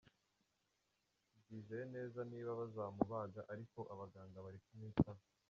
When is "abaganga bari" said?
3.93-4.59